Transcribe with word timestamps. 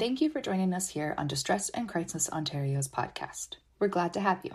Thank 0.00 0.22
you 0.22 0.30
for 0.30 0.40
joining 0.40 0.72
us 0.72 0.88
here 0.88 1.14
on 1.18 1.28
Distress 1.28 1.68
and 1.68 1.86
Crisis 1.86 2.30
Ontario's 2.30 2.88
podcast. 2.88 3.56
We're 3.78 3.88
glad 3.88 4.14
to 4.14 4.20
have 4.20 4.40
you. 4.42 4.52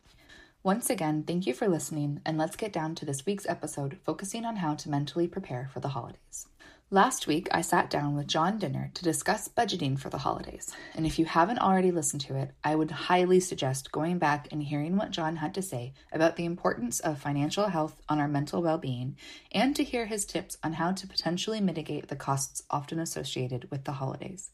Once 0.61 0.89
again, 0.89 1.23
thank 1.25 1.47
you 1.47 1.53
for 1.53 1.67
listening, 1.67 2.21
and 2.25 2.37
let's 2.37 2.55
get 2.55 2.71
down 2.71 2.95
to 2.95 3.05
this 3.05 3.25
week's 3.25 3.47
episode 3.47 3.97
focusing 4.05 4.45
on 4.45 4.57
how 4.57 4.75
to 4.75 4.89
mentally 4.89 5.27
prepare 5.27 5.69
for 5.73 5.79
the 5.79 5.89
holidays. 5.89 6.47
Last 6.93 7.25
week, 7.25 7.47
I 7.49 7.61
sat 7.61 7.89
down 7.89 8.15
with 8.15 8.27
John 8.27 8.59
Dinner 8.59 8.91
to 8.93 9.03
discuss 9.03 9.47
budgeting 9.47 9.97
for 9.97 10.11
the 10.11 10.19
holidays, 10.19 10.71
and 10.93 11.07
if 11.07 11.17
you 11.17 11.25
haven't 11.25 11.57
already 11.57 11.89
listened 11.89 12.21
to 12.25 12.35
it, 12.35 12.51
I 12.63 12.75
would 12.75 12.91
highly 12.91 13.39
suggest 13.39 13.91
going 13.91 14.19
back 14.19 14.47
and 14.51 14.61
hearing 14.61 14.95
what 14.95 15.09
John 15.09 15.37
had 15.37 15.55
to 15.55 15.63
say 15.63 15.93
about 16.11 16.35
the 16.35 16.45
importance 16.45 16.99
of 16.99 17.17
financial 17.17 17.69
health 17.69 17.99
on 18.07 18.19
our 18.19 18.27
mental 18.27 18.61
well 18.61 18.77
being 18.77 19.17
and 19.51 19.75
to 19.75 19.83
hear 19.83 20.05
his 20.05 20.23
tips 20.23 20.59
on 20.63 20.73
how 20.73 20.91
to 20.91 21.07
potentially 21.07 21.59
mitigate 21.59 22.09
the 22.09 22.15
costs 22.15 22.61
often 22.69 22.99
associated 22.99 23.71
with 23.71 23.85
the 23.85 23.93
holidays. 23.93 24.51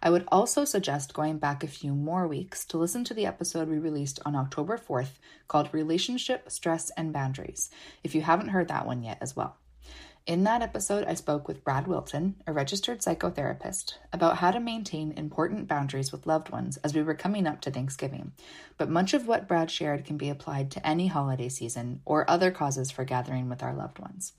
I 0.00 0.10
would 0.10 0.28
also 0.28 0.64
suggest 0.64 1.12
going 1.12 1.38
back 1.38 1.64
a 1.64 1.66
few 1.66 1.92
more 1.92 2.28
weeks 2.28 2.64
to 2.66 2.78
listen 2.78 3.02
to 3.02 3.14
the 3.14 3.26
episode 3.26 3.68
we 3.68 3.78
released 3.80 4.20
on 4.24 4.36
October 4.36 4.78
4th 4.78 5.18
called 5.48 5.74
Relationship, 5.74 6.52
Stress, 6.52 6.90
and 6.96 7.12
Boundaries, 7.12 7.68
if 8.04 8.14
you 8.14 8.22
haven't 8.22 8.50
heard 8.50 8.68
that 8.68 8.86
one 8.86 9.02
yet 9.02 9.18
as 9.20 9.34
well. 9.34 9.56
In 10.26 10.44
that 10.44 10.62
episode, 10.62 11.04
I 11.06 11.12
spoke 11.12 11.46
with 11.46 11.62
Brad 11.64 11.86
Wilton, 11.86 12.36
a 12.46 12.52
registered 12.52 13.02
psychotherapist, 13.02 13.98
about 14.10 14.38
how 14.38 14.52
to 14.52 14.58
maintain 14.58 15.12
important 15.12 15.68
boundaries 15.68 16.12
with 16.12 16.26
loved 16.26 16.48
ones 16.48 16.78
as 16.78 16.94
we 16.94 17.02
were 17.02 17.14
coming 17.14 17.46
up 17.46 17.60
to 17.60 17.70
Thanksgiving. 17.70 18.32
But 18.78 18.88
much 18.88 19.12
of 19.12 19.28
what 19.28 19.46
Brad 19.46 19.70
shared 19.70 20.06
can 20.06 20.16
be 20.16 20.30
applied 20.30 20.70
to 20.70 20.86
any 20.86 21.08
holiday 21.08 21.50
season 21.50 22.00
or 22.06 22.28
other 22.30 22.50
causes 22.50 22.90
for 22.90 23.04
gathering 23.04 23.50
with 23.50 23.62
our 23.62 23.74
loved 23.74 23.98
ones. 23.98 24.32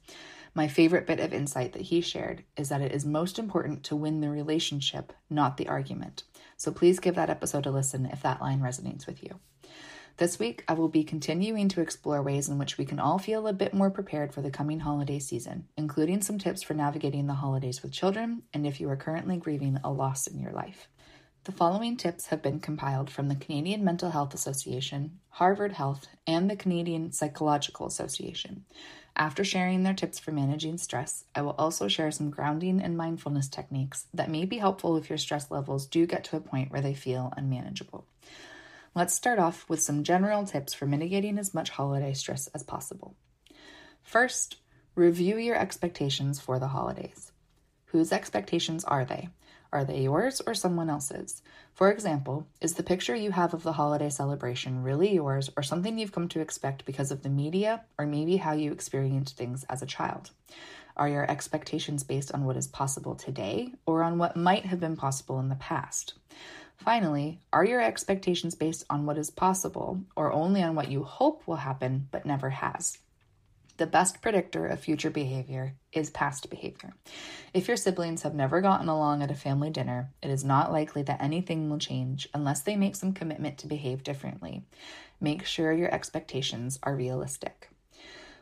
My 0.55 0.67
favorite 0.67 1.05
bit 1.05 1.19
of 1.19 1.31
insight 1.33 1.73
that 1.73 1.83
he 1.83 2.01
shared 2.01 2.45
is 2.57 2.69
that 2.69 2.81
it 2.81 2.91
is 2.91 3.05
most 3.05 3.37
important 3.37 3.83
to 3.83 3.95
win 3.95 4.21
the 4.21 4.29
relationship, 4.31 5.13
not 5.29 5.57
the 5.57 5.67
argument. 5.67 6.23
So 6.57 6.71
please 6.71 6.99
give 6.99 7.13
that 7.13 7.29
episode 7.29 7.67
a 7.67 7.71
listen 7.71 8.07
if 8.07 8.23
that 8.23 8.41
line 8.41 8.59
resonates 8.59 9.05
with 9.05 9.21
you. 9.21 9.39
This 10.17 10.39
week, 10.39 10.63
I 10.69 10.75
will 10.75 10.87
be 10.87 11.03
continuing 11.03 11.67
to 11.67 11.81
explore 11.81 12.21
ways 12.21 12.47
in 12.47 12.57
which 12.57 12.77
we 12.77 12.85
can 12.85 13.01
all 13.01 13.19
feel 13.19 13.47
a 13.47 13.53
bit 13.53 13.73
more 13.73 13.89
prepared 13.89 14.33
for 14.33 14.41
the 14.41 14.49
coming 14.49 14.79
holiday 14.79 15.19
season, 15.19 15.67
including 15.75 16.21
some 16.21 16.37
tips 16.37 16.63
for 16.63 16.73
navigating 16.73 17.27
the 17.27 17.33
holidays 17.33 17.83
with 17.83 17.91
children 17.91 18.43
and 18.53 18.65
if 18.65 18.79
you 18.79 18.89
are 18.89 18.95
currently 18.95 19.35
grieving 19.35 19.77
a 19.83 19.91
loss 19.91 20.27
in 20.27 20.39
your 20.39 20.53
life. 20.53 20.87
The 21.43 21.51
following 21.51 21.97
tips 21.97 22.27
have 22.27 22.41
been 22.41 22.61
compiled 22.61 23.09
from 23.09 23.27
the 23.27 23.35
Canadian 23.35 23.83
Mental 23.83 24.11
Health 24.11 24.33
Association, 24.33 25.19
Harvard 25.31 25.73
Health, 25.73 26.07
and 26.25 26.49
the 26.49 26.55
Canadian 26.55 27.11
Psychological 27.11 27.85
Association. 27.85 28.63
After 29.17 29.43
sharing 29.43 29.83
their 29.83 29.93
tips 29.93 30.17
for 30.17 30.31
managing 30.31 30.77
stress, 30.77 31.25
I 31.35 31.41
will 31.41 31.55
also 31.57 31.89
share 31.89 32.11
some 32.11 32.29
grounding 32.29 32.81
and 32.81 32.95
mindfulness 32.95 33.49
techniques 33.49 34.07
that 34.13 34.31
may 34.31 34.45
be 34.45 34.59
helpful 34.59 34.95
if 34.95 35.09
your 35.09 35.17
stress 35.17 35.51
levels 35.51 35.85
do 35.85 36.05
get 36.05 36.23
to 36.25 36.37
a 36.37 36.41
point 36.41 36.71
where 36.71 36.81
they 36.81 36.93
feel 36.93 37.33
unmanageable. 37.35 38.07
Let's 38.97 39.13
start 39.13 39.39
off 39.39 39.67
with 39.67 39.81
some 39.81 40.05
general 40.05 40.45
tips 40.45 40.73
for 40.73 40.85
mitigating 40.85 41.37
as 41.37 41.53
much 41.53 41.71
holiday 41.71 42.13
stress 42.13 42.47
as 42.55 42.63
possible. 42.63 43.17
First, 44.01 44.55
review 44.95 45.37
your 45.37 45.57
expectations 45.57 46.39
for 46.39 46.59
the 46.59 46.69
holidays. 46.69 47.33
Whose 47.87 48.13
expectations 48.13 48.85
are 48.85 49.03
they? 49.03 49.27
Are 49.73 49.83
they 49.83 50.03
yours 50.03 50.41
or 50.47 50.53
someone 50.53 50.89
else's? 50.89 51.41
For 51.73 51.91
example, 51.91 52.47
is 52.61 52.75
the 52.75 52.83
picture 52.83 53.17
you 53.17 53.31
have 53.31 53.53
of 53.53 53.63
the 53.63 53.73
holiday 53.73 54.09
celebration 54.09 54.81
really 54.81 55.13
yours 55.13 55.49
or 55.57 55.63
something 55.63 55.97
you've 55.97 56.13
come 56.13 56.29
to 56.29 56.39
expect 56.39 56.85
because 56.85 57.11
of 57.11 57.21
the 57.21 57.29
media 57.29 57.83
or 57.99 58.05
maybe 58.05 58.37
how 58.37 58.53
you 58.53 58.71
experienced 58.71 59.35
things 59.35 59.65
as 59.65 59.81
a 59.81 59.85
child? 59.85 60.31
Are 60.95 61.09
your 61.09 61.29
expectations 61.29 62.03
based 62.03 62.31
on 62.31 62.45
what 62.45 62.55
is 62.55 62.67
possible 62.67 63.15
today 63.15 63.73
or 63.85 64.03
on 64.03 64.17
what 64.17 64.37
might 64.37 64.67
have 64.67 64.79
been 64.79 64.95
possible 64.95 65.37
in 65.41 65.49
the 65.49 65.55
past? 65.55 66.13
Finally, 66.77 67.39
are 67.51 67.65
your 67.65 67.81
expectations 67.81 68.55
based 68.55 68.83
on 68.89 69.05
what 69.05 69.17
is 69.17 69.29
possible 69.29 70.01
or 70.15 70.31
only 70.31 70.61
on 70.61 70.75
what 70.75 70.91
you 70.91 71.03
hope 71.03 71.41
will 71.47 71.55
happen 71.55 72.07
but 72.11 72.25
never 72.25 72.49
has? 72.49 72.97
The 73.77 73.87
best 73.87 74.21
predictor 74.21 74.67
of 74.67 74.79
future 74.79 75.09
behavior 75.09 75.75
is 75.91 76.09
past 76.09 76.49
behavior. 76.49 76.93
If 77.53 77.67
your 77.67 77.75
siblings 77.75 78.21
have 78.21 78.33
never 78.33 78.61
gotten 78.61 78.87
along 78.87 79.21
at 79.21 79.31
a 79.31 79.35
family 79.35 79.69
dinner, 79.69 80.11
it 80.21 80.29
is 80.29 80.45
not 80.45 80.71
likely 80.71 81.03
that 81.03 81.21
anything 81.21 81.69
will 81.69 81.77
change 81.77 82.29
unless 82.33 82.61
they 82.61 82.77
make 82.77 82.95
some 82.95 83.11
commitment 83.11 83.57
to 83.57 83.67
behave 83.67 84.03
differently. 84.03 84.63
Make 85.19 85.45
sure 85.45 85.73
your 85.73 85.93
expectations 85.93 86.79
are 86.83 86.95
realistic. 86.95 87.69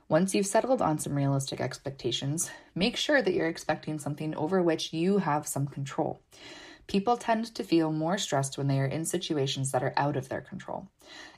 Once 0.08 0.36
you've 0.36 0.46
settled 0.46 0.82
on 0.82 1.00
some 1.00 1.16
realistic 1.16 1.60
expectations, 1.60 2.52
make 2.76 2.96
sure 2.96 3.22
that 3.22 3.34
you're 3.34 3.48
expecting 3.48 3.98
something 3.98 4.36
over 4.36 4.62
which 4.62 4.94
you 4.94 5.18
have 5.18 5.48
some 5.48 5.66
control. 5.66 6.20
People 6.88 7.18
tend 7.18 7.54
to 7.56 7.64
feel 7.64 7.92
more 7.92 8.18
stressed 8.18 8.58
when 8.58 8.68
they 8.68 8.80
are 8.80 8.86
in 8.86 9.06
situations 9.06 9.72
that 9.72 9.84
are 9.84 9.94
out 9.96 10.18
of 10.18 10.30
their 10.30 10.42
control. 10.42 10.90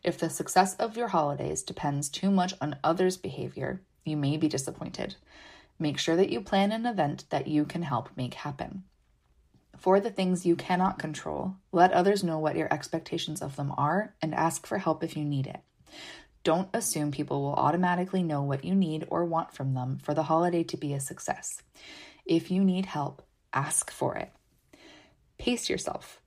If 0.04 0.18
the 0.18 0.30
success 0.30 0.76
of 0.76 0.98
your 0.98 1.10
holidays 1.10 1.64
depends 1.64 2.10
too 2.10 2.32
much 2.32 2.54
on 2.60 2.78
others' 2.84 3.18
behavior, 3.18 3.82
you 4.04 4.18
may 4.18 4.38
be 4.38 4.48
disappointed. 4.48 5.16
Make 5.78 5.98
sure 5.98 6.16
that 6.16 6.30
you 6.30 6.42
plan 6.42 6.72
an 6.72 6.86
event 6.86 7.26
that 7.30 7.48
you 7.48 7.66
can 7.66 7.84
help 7.84 8.10
make 8.16 8.34
happen. 8.34 8.84
For 9.78 10.00
the 10.00 10.10
things 10.10 10.46
you 10.46 10.56
cannot 10.56 11.00
control, 11.00 11.56
let 11.72 11.92
others 11.92 12.24
know 12.24 12.40
what 12.40 12.56
your 12.56 12.74
expectations 12.74 13.42
of 13.42 13.56
them 13.56 13.74
are 13.78 14.16
and 14.22 14.34
ask 14.34 14.66
for 14.66 14.78
help 14.78 15.04
if 15.04 15.18
you 15.18 15.26
need 15.26 15.48
it. 15.48 15.60
Don't 16.44 16.70
assume 16.74 17.12
people 17.12 17.42
will 17.42 17.56
automatically 17.56 18.24
know 18.24 18.42
what 18.44 18.64
you 18.64 18.74
need 18.74 19.06
or 19.10 19.26
want 19.26 19.54
from 19.54 19.74
them 19.74 19.98
for 20.02 20.14
the 20.14 20.24
holiday 20.24 20.64
to 20.64 20.78
be 20.78 20.94
a 20.94 21.00
success. 21.00 21.62
If 22.26 22.52
you 22.52 22.64
need 22.64 22.86
help, 22.86 23.24
ask 23.52 23.92
for 23.92 24.16
it. 24.16 24.32
Pace 25.38 25.70
yourself. 25.70 26.22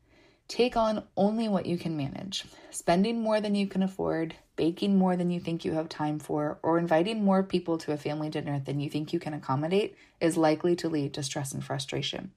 Take 0.48 0.76
on 0.76 1.04
only 1.16 1.48
what 1.48 1.66
you 1.66 1.76
can 1.76 1.96
manage. 1.96 2.44
Spending 2.70 3.20
more 3.20 3.40
than 3.40 3.54
you 3.54 3.66
can 3.66 3.82
afford, 3.82 4.34
baking 4.56 4.96
more 4.96 5.14
than 5.14 5.30
you 5.30 5.40
think 5.40 5.64
you 5.64 5.72
have 5.72 5.90
time 5.90 6.18
for, 6.18 6.58
or 6.62 6.78
inviting 6.78 7.22
more 7.22 7.42
people 7.42 7.76
to 7.78 7.92
a 7.92 7.98
family 7.98 8.30
dinner 8.30 8.58
than 8.58 8.80
you 8.80 8.88
think 8.88 9.12
you 9.12 9.20
can 9.20 9.34
accommodate 9.34 9.94
is 10.20 10.38
likely 10.38 10.74
to 10.76 10.88
lead 10.88 11.12
to 11.14 11.22
stress 11.22 11.52
and 11.52 11.62
frustration. 11.62 12.32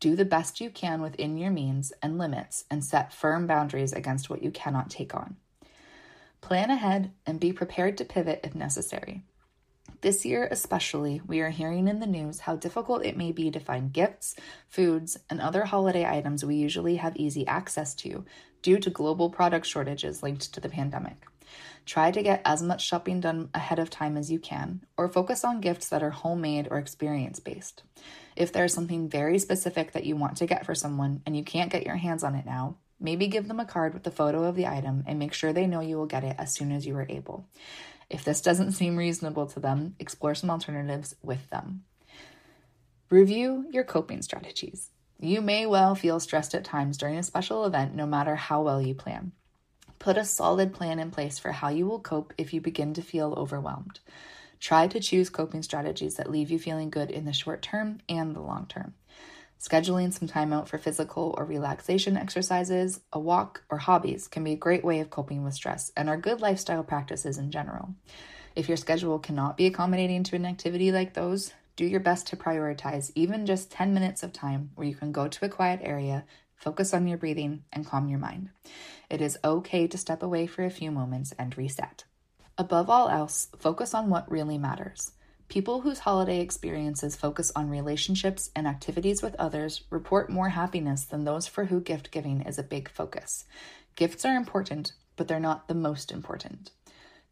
Do 0.00 0.16
the 0.16 0.24
best 0.24 0.60
you 0.60 0.70
can 0.70 1.02
within 1.02 1.36
your 1.36 1.50
means 1.50 1.92
and 2.02 2.18
limits 2.18 2.64
and 2.70 2.82
set 2.82 3.12
firm 3.12 3.46
boundaries 3.46 3.92
against 3.92 4.30
what 4.30 4.42
you 4.42 4.50
cannot 4.50 4.90
take 4.90 5.14
on. 5.14 5.36
Plan 6.40 6.70
ahead 6.70 7.12
and 7.26 7.38
be 7.38 7.52
prepared 7.52 7.98
to 7.98 8.04
pivot 8.04 8.40
if 8.42 8.54
necessary. 8.54 9.22
This 10.02 10.24
year, 10.24 10.48
especially, 10.50 11.20
we 11.26 11.40
are 11.40 11.50
hearing 11.50 11.86
in 11.86 12.00
the 12.00 12.06
news 12.06 12.40
how 12.40 12.56
difficult 12.56 13.04
it 13.04 13.16
may 13.16 13.30
be 13.30 13.50
to 13.52 13.60
find 13.60 13.92
gifts, 13.92 14.34
foods, 14.68 15.16
and 15.30 15.40
other 15.40 15.64
holiday 15.64 16.04
items 16.04 16.44
we 16.44 16.56
usually 16.56 16.96
have 16.96 17.16
easy 17.16 17.46
access 17.46 17.94
to 17.96 18.24
due 18.62 18.78
to 18.78 18.90
global 18.90 19.30
product 19.30 19.66
shortages 19.66 20.22
linked 20.22 20.52
to 20.54 20.60
the 20.60 20.68
pandemic. 20.68 21.26
Try 21.84 22.10
to 22.10 22.22
get 22.22 22.42
as 22.44 22.62
much 22.62 22.84
shopping 22.84 23.20
done 23.20 23.50
ahead 23.54 23.78
of 23.78 23.90
time 23.90 24.16
as 24.16 24.30
you 24.30 24.38
can, 24.38 24.84
or 24.96 25.08
focus 25.08 25.44
on 25.44 25.60
gifts 25.60 25.88
that 25.88 26.02
are 26.02 26.10
homemade 26.10 26.68
or 26.70 26.78
experience 26.78 27.40
based. 27.40 27.82
If 28.34 28.52
there's 28.52 28.72
something 28.72 29.08
very 29.08 29.38
specific 29.38 29.92
that 29.92 30.06
you 30.06 30.16
want 30.16 30.36
to 30.38 30.46
get 30.46 30.64
for 30.64 30.74
someone 30.74 31.22
and 31.26 31.36
you 31.36 31.44
can't 31.44 31.70
get 31.70 31.86
your 31.86 31.96
hands 31.96 32.24
on 32.24 32.34
it 32.34 32.46
now, 32.46 32.76
maybe 32.98 33.26
give 33.26 33.48
them 33.48 33.60
a 33.60 33.66
card 33.66 33.94
with 33.94 34.06
a 34.06 34.12
photo 34.12 34.44
of 34.44 34.54
the 34.54 34.66
item 34.66 35.02
and 35.06 35.18
make 35.18 35.32
sure 35.32 35.52
they 35.52 35.66
know 35.66 35.80
you 35.80 35.96
will 35.96 36.06
get 36.06 36.24
it 36.24 36.36
as 36.38 36.54
soon 36.54 36.70
as 36.72 36.86
you 36.86 36.96
are 36.96 37.06
able. 37.08 37.46
If 38.12 38.24
this 38.24 38.42
doesn't 38.42 38.72
seem 38.72 38.98
reasonable 38.98 39.46
to 39.46 39.58
them, 39.58 39.96
explore 39.98 40.34
some 40.34 40.50
alternatives 40.50 41.16
with 41.22 41.48
them. 41.48 41.84
Review 43.08 43.64
your 43.70 43.84
coping 43.84 44.20
strategies. 44.20 44.90
You 45.18 45.40
may 45.40 45.64
well 45.64 45.94
feel 45.94 46.20
stressed 46.20 46.54
at 46.54 46.62
times 46.62 46.98
during 46.98 47.16
a 47.16 47.22
special 47.22 47.64
event, 47.64 47.94
no 47.94 48.06
matter 48.06 48.36
how 48.36 48.60
well 48.60 48.82
you 48.82 48.94
plan. 48.94 49.32
Put 49.98 50.18
a 50.18 50.26
solid 50.26 50.74
plan 50.74 50.98
in 50.98 51.10
place 51.10 51.38
for 51.38 51.52
how 51.52 51.70
you 51.70 51.86
will 51.86 52.00
cope 52.00 52.34
if 52.36 52.52
you 52.52 52.60
begin 52.60 52.92
to 52.94 53.02
feel 53.02 53.32
overwhelmed. 53.34 54.00
Try 54.60 54.88
to 54.88 55.00
choose 55.00 55.30
coping 55.30 55.62
strategies 55.62 56.16
that 56.16 56.30
leave 56.30 56.50
you 56.50 56.58
feeling 56.58 56.90
good 56.90 57.10
in 57.10 57.24
the 57.24 57.32
short 57.32 57.62
term 57.62 58.00
and 58.10 58.36
the 58.36 58.40
long 58.40 58.66
term. 58.66 58.92
Scheduling 59.62 60.12
some 60.12 60.26
time 60.26 60.52
out 60.52 60.68
for 60.68 60.76
physical 60.76 61.36
or 61.38 61.44
relaxation 61.44 62.16
exercises, 62.16 63.00
a 63.12 63.20
walk, 63.20 63.62
or 63.70 63.78
hobbies 63.78 64.26
can 64.26 64.42
be 64.42 64.54
a 64.54 64.56
great 64.56 64.84
way 64.84 64.98
of 64.98 65.08
coping 65.08 65.44
with 65.44 65.54
stress 65.54 65.92
and 65.96 66.08
are 66.08 66.16
good 66.16 66.40
lifestyle 66.40 66.82
practices 66.82 67.38
in 67.38 67.52
general. 67.52 67.94
If 68.56 68.66
your 68.66 68.76
schedule 68.76 69.20
cannot 69.20 69.56
be 69.56 69.66
accommodating 69.66 70.24
to 70.24 70.36
an 70.36 70.46
activity 70.46 70.90
like 70.90 71.14
those, 71.14 71.52
do 71.76 71.86
your 71.86 72.00
best 72.00 72.26
to 72.26 72.36
prioritize 72.36 73.12
even 73.14 73.46
just 73.46 73.70
10 73.70 73.94
minutes 73.94 74.24
of 74.24 74.32
time 74.32 74.72
where 74.74 74.86
you 74.86 74.96
can 74.96 75.12
go 75.12 75.28
to 75.28 75.44
a 75.44 75.48
quiet 75.48 75.78
area, 75.84 76.24
focus 76.56 76.92
on 76.92 77.06
your 77.06 77.16
breathing, 77.16 77.62
and 77.72 77.86
calm 77.86 78.08
your 78.08 78.18
mind. 78.18 78.50
It 79.08 79.20
is 79.20 79.38
okay 79.44 79.86
to 79.86 79.96
step 79.96 80.24
away 80.24 80.48
for 80.48 80.64
a 80.64 80.70
few 80.70 80.90
moments 80.90 81.32
and 81.38 81.56
reset. 81.56 82.02
Above 82.58 82.90
all 82.90 83.08
else, 83.08 83.46
focus 83.56 83.94
on 83.94 84.10
what 84.10 84.28
really 84.28 84.58
matters. 84.58 85.12
People 85.52 85.82
whose 85.82 85.98
holiday 85.98 86.40
experiences 86.40 87.14
focus 87.14 87.52
on 87.54 87.68
relationships 87.68 88.50
and 88.56 88.66
activities 88.66 89.20
with 89.20 89.34
others 89.34 89.82
report 89.90 90.30
more 90.30 90.48
happiness 90.48 91.04
than 91.04 91.24
those 91.24 91.46
for 91.46 91.66
who 91.66 91.78
gift 91.78 92.10
giving 92.10 92.40
is 92.40 92.58
a 92.58 92.62
big 92.62 92.88
focus. 92.88 93.44
Gifts 93.94 94.24
are 94.24 94.34
important, 94.34 94.94
but 95.14 95.28
they're 95.28 95.38
not 95.38 95.68
the 95.68 95.74
most 95.74 96.10
important. 96.10 96.70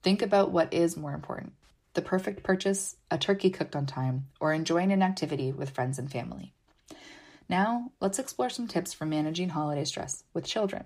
Think 0.03 0.21
about 0.21 0.51
what 0.51 0.75
is 0.75 0.99
more 0.99 1.15
important 1.15 1.55
the 1.95 2.03
perfect 2.03 2.43
purchase, 2.43 2.97
a 3.11 3.17
turkey 3.17 3.49
cooked 3.49 3.75
on 3.75 3.87
time, 3.87 4.27
or 4.39 4.53
enjoying 4.53 4.93
an 4.93 5.03
activity 5.03 5.51
with 5.51 5.71
friends 5.71 5.99
and 5.99 6.13
family. 6.13 6.53
Now, 7.49 7.91
let's 8.03 8.19
explore 8.19 8.51
some 8.51 8.69
tips 8.69 8.93
for 8.93 9.07
managing 9.07 9.49
holiday 9.49 9.87
stress 9.87 10.25
with 10.35 10.45
children. 10.45 10.85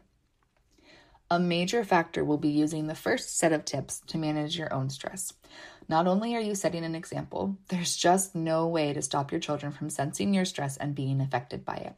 A 1.31 1.41
major 1.41 1.83
factor 1.85 2.25
will 2.25 2.39
be 2.39 2.51
using 2.51 2.87
the 2.87 2.95
first 2.95 3.37
set 3.37 3.53
of 3.53 3.65
tips 3.65 4.03
to 4.09 4.19
manage 4.19 4.57
your 4.57 4.73
own 4.73 4.89
stress. 4.91 5.33
Not 5.89 6.07
only 6.07 6.35
are 6.35 6.41
you 6.41 6.55
setting 6.55 6.85
an 6.85 6.95
example, 6.95 7.59
there's 7.69 7.95
just 7.95 8.35
no 8.35 8.67
way 8.67 8.93
to 8.93 9.03
stop 9.03 9.31
your 9.31 9.41
children 9.41 9.71
from 9.73 9.91
sensing 9.91 10.33
your 10.33 10.45
stress 10.45 10.77
and 10.77 10.95
being 10.95 11.21
affected 11.21 11.65
by 11.65 11.77
it. 11.77 11.95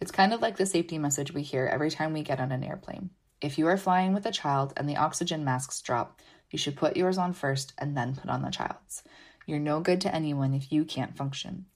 It's 0.00 0.10
kind 0.10 0.32
of 0.32 0.40
like 0.40 0.56
the 0.56 0.66
safety 0.66 0.98
message 0.98 1.32
we 1.32 1.42
hear 1.42 1.66
every 1.66 1.90
time 1.90 2.12
we 2.12 2.22
get 2.22 2.40
on 2.40 2.52
an 2.52 2.64
airplane. 2.64 3.10
If 3.40 3.58
you 3.58 3.66
are 3.68 3.76
flying 3.76 4.14
with 4.14 4.24
a 4.24 4.32
child 4.32 4.72
and 4.76 4.88
the 4.88 4.96
oxygen 4.96 5.44
masks 5.44 5.82
drop, 5.82 6.20
you 6.50 6.58
should 6.58 6.76
put 6.76 6.96
yours 6.96 7.18
on 7.18 7.34
first 7.34 7.74
and 7.76 7.96
then 7.96 8.16
put 8.16 8.30
on 8.30 8.42
the 8.42 8.50
child's. 8.50 9.02
You're 9.46 9.58
no 9.58 9.80
good 9.80 10.00
to 10.02 10.14
anyone 10.14 10.54
if 10.54 10.72
you 10.72 10.84
can't 10.84 11.16
function. 11.16 11.66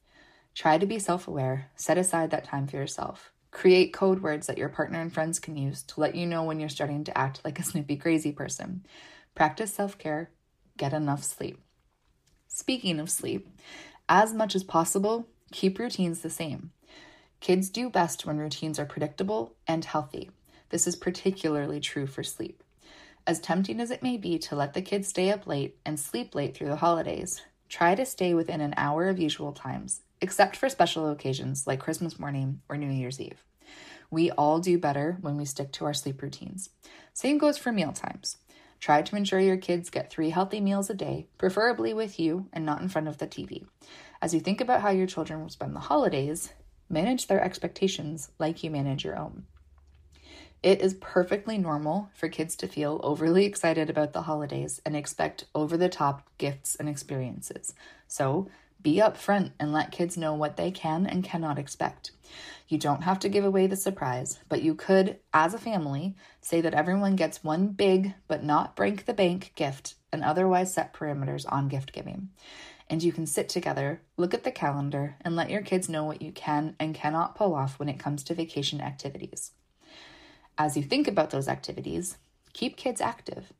Try 0.54 0.78
to 0.78 0.86
be 0.86 0.98
self 0.98 1.28
aware, 1.28 1.70
set 1.76 1.98
aside 1.98 2.30
that 2.30 2.44
time 2.44 2.66
for 2.66 2.76
yourself. 2.76 3.32
Create 3.50 3.92
code 3.92 4.22
words 4.22 4.46
that 4.46 4.58
your 4.58 4.68
partner 4.68 5.00
and 5.00 5.12
friends 5.12 5.38
can 5.38 5.56
use 5.56 5.82
to 5.82 6.00
let 6.00 6.14
you 6.14 6.26
know 6.26 6.44
when 6.44 6.60
you're 6.60 6.68
starting 6.68 7.04
to 7.04 7.18
act 7.18 7.40
like 7.44 7.58
a 7.58 7.62
snippy 7.64 7.96
crazy 7.96 8.32
person. 8.32 8.86
Practice 9.34 9.72
self 9.72 9.98
care, 9.98 10.30
get 10.76 10.92
enough 10.92 11.22
sleep. 11.22 11.60
Speaking 12.48 12.98
of 12.98 13.10
sleep, 13.10 13.48
as 14.08 14.34
much 14.34 14.54
as 14.54 14.64
possible, 14.64 15.28
keep 15.52 15.78
routines 15.78 16.20
the 16.20 16.30
same. 16.30 16.72
Kids 17.40 17.70
do 17.70 17.88
best 17.88 18.26
when 18.26 18.38
routines 18.38 18.78
are 18.78 18.84
predictable 18.84 19.54
and 19.66 19.84
healthy. 19.84 20.30
This 20.70 20.86
is 20.86 20.96
particularly 20.96 21.80
true 21.80 22.06
for 22.06 22.22
sleep. 22.22 22.62
As 23.26 23.40
tempting 23.40 23.80
as 23.80 23.90
it 23.90 24.02
may 24.02 24.16
be 24.16 24.38
to 24.40 24.56
let 24.56 24.74
the 24.74 24.82
kids 24.82 25.08
stay 25.08 25.30
up 25.30 25.46
late 25.46 25.76
and 25.86 25.98
sleep 25.98 26.34
late 26.34 26.56
through 26.56 26.68
the 26.68 26.76
holidays, 26.76 27.42
try 27.68 27.94
to 27.94 28.04
stay 28.04 28.34
within 28.34 28.60
an 28.60 28.74
hour 28.76 29.08
of 29.08 29.18
usual 29.18 29.52
times, 29.52 30.00
except 30.20 30.56
for 30.56 30.68
special 30.68 31.08
occasions 31.10 31.66
like 31.66 31.80
Christmas 31.80 32.18
morning 32.18 32.60
or 32.68 32.76
New 32.76 32.90
Year's 32.90 33.20
Eve. 33.20 33.44
We 34.10 34.30
all 34.32 34.58
do 34.58 34.76
better 34.78 35.18
when 35.20 35.36
we 35.36 35.44
stick 35.44 35.70
to 35.72 35.84
our 35.84 35.94
sleep 35.94 36.20
routines. 36.22 36.70
Same 37.14 37.38
goes 37.38 37.58
for 37.58 37.70
meal 37.70 37.92
times. 37.92 38.38
Try 38.80 39.02
to 39.02 39.16
ensure 39.16 39.38
your 39.38 39.58
kids 39.58 39.90
get 39.90 40.10
three 40.10 40.30
healthy 40.30 40.60
meals 40.60 40.88
a 40.88 40.94
day, 40.94 41.26
preferably 41.36 41.92
with 41.92 42.18
you 42.18 42.48
and 42.52 42.64
not 42.64 42.80
in 42.80 42.88
front 42.88 43.08
of 43.08 43.18
the 43.18 43.26
TV. 43.26 43.66
As 44.22 44.32
you 44.32 44.40
think 44.40 44.60
about 44.60 44.80
how 44.80 44.90
your 44.90 45.06
children 45.06 45.42
will 45.42 45.50
spend 45.50 45.76
the 45.76 45.80
holidays, 45.80 46.54
manage 46.88 47.26
their 47.26 47.42
expectations 47.42 48.30
like 48.38 48.64
you 48.64 48.70
manage 48.70 49.04
your 49.04 49.18
own. 49.18 49.44
It 50.62 50.82
is 50.82 50.94
perfectly 50.94 51.56
normal 51.56 52.10
for 52.14 52.28
kids 52.28 52.54
to 52.56 52.68
feel 52.68 53.00
overly 53.02 53.46
excited 53.46 53.88
about 53.88 54.12
the 54.12 54.22
holidays 54.22 54.80
and 54.84 54.94
expect 54.94 55.44
over 55.54 55.76
the 55.76 55.88
top 55.88 56.28
gifts 56.36 56.74
and 56.74 56.86
experiences. 56.86 57.74
So, 58.08 58.48
be 58.82 58.96
upfront 58.96 59.52
and 59.58 59.72
let 59.72 59.92
kids 59.92 60.16
know 60.16 60.34
what 60.34 60.56
they 60.56 60.70
can 60.70 61.06
and 61.06 61.24
cannot 61.24 61.58
expect. 61.58 62.12
You 62.68 62.78
don't 62.78 63.02
have 63.02 63.18
to 63.20 63.28
give 63.28 63.44
away 63.44 63.66
the 63.66 63.76
surprise, 63.76 64.38
but 64.48 64.62
you 64.62 64.74
could, 64.74 65.18
as 65.34 65.54
a 65.54 65.58
family, 65.58 66.14
say 66.40 66.60
that 66.60 66.74
everyone 66.74 67.16
gets 67.16 67.42
one 67.42 67.68
big 67.68 68.14
but 68.28 68.44
not 68.44 68.76
break 68.76 69.06
the 69.06 69.12
bank 69.12 69.52
gift 69.56 69.96
and 70.12 70.22
otherwise 70.22 70.72
set 70.72 70.94
parameters 70.94 71.44
on 71.50 71.68
gift 71.68 71.92
giving. 71.92 72.30
And 72.88 73.02
you 73.02 73.12
can 73.12 73.26
sit 73.26 73.48
together, 73.48 74.02
look 74.16 74.34
at 74.34 74.44
the 74.44 74.50
calendar, 74.50 75.16
and 75.20 75.36
let 75.36 75.50
your 75.50 75.62
kids 75.62 75.88
know 75.88 76.04
what 76.04 76.22
you 76.22 76.32
can 76.32 76.76
and 76.78 76.94
cannot 76.94 77.34
pull 77.34 77.54
off 77.54 77.78
when 77.78 77.88
it 77.88 77.98
comes 77.98 78.22
to 78.24 78.34
vacation 78.34 78.80
activities. 78.80 79.52
As 80.58 80.76
you 80.76 80.82
think 80.82 81.08
about 81.08 81.30
those 81.30 81.48
activities, 81.48 82.18
keep 82.52 82.76
kids 82.76 83.00
active. 83.00 83.52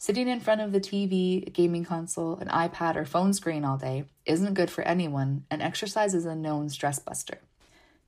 Sitting 0.00 0.28
in 0.28 0.40
front 0.40 0.62
of 0.62 0.72
the 0.72 0.80
TV, 0.80 1.52
gaming 1.52 1.84
console, 1.84 2.38
an 2.38 2.48
iPad, 2.48 2.96
or 2.96 3.04
phone 3.04 3.34
screen 3.34 3.66
all 3.66 3.76
day 3.76 4.04
isn't 4.24 4.54
good 4.54 4.70
for 4.70 4.80
anyone, 4.84 5.44
and 5.50 5.60
exercise 5.60 6.14
is 6.14 6.24
a 6.24 6.34
known 6.34 6.70
stress 6.70 6.98
buster. 6.98 7.40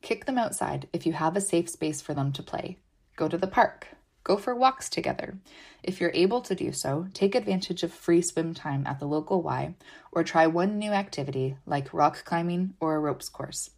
Kick 0.00 0.24
them 0.24 0.38
outside 0.38 0.88
if 0.94 1.04
you 1.04 1.12
have 1.12 1.36
a 1.36 1.40
safe 1.42 1.68
space 1.68 2.00
for 2.00 2.14
them 2.14 2.32
to 2.32 2.42
play. 2.42 2.78
Go 3.14 3.28
to 3.28 3.36
the 3.36 3.46
park. 3.46 3.88
Go 4.24 4.38
for 4.38 4.54
walks 4.54 4.88
together. 4.88 5.36
If 5.82 6.00
you're 6.00 6.12
able 6.14 6.40
to 6.40 6.54
do 6.54 6.72
so, 6.72 7.08
take 7.12 7.34
advantage 7.34 7.82
of 7.82 7.92
free 7.92 8.22
swim 8.22 8.54
time 8.54 8.86
at 8.86 8.98
the 8.98 9.06
local 9.06 9.42
Y 9.42 9.74
or 10.12 10.24
try 10.24 10.46
one 10.46 10.78
new 10.78 10.92
activity 10.92 11.56
like 11.66 11.92
rock 11.92 12.24
climbing 12.24 12.72
or 12.80 12.96
a 12.96 13.00
ropes 13.00 13.28
course. 13.28 13.68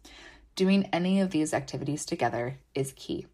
Doing 0.55 0.87
any 0.93 1.19
of 1.19 1.31
these 1.31 1.53
activities 1.53 2.05
together 2.05 2.59
is 2.73 2.93
key. 2.95 3.27